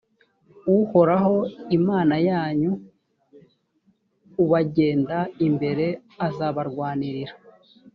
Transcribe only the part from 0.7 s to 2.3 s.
uhoraho imana